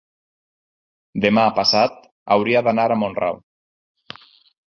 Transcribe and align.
demà 1.25 1.43
passat 1.59 2.01
hauria 2.37 2.63
d'anar 2.69 2.87
a 2.95 2.99
Mont-ral. 3.03 3.37